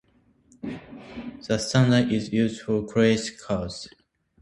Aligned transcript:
The 1.47 1.59
standard 1.59 2.11
is 2.11 2.33
used 2.33 2.63
for 2.63 2.83
credit 2.87 3.37
cards. 3.39 3.87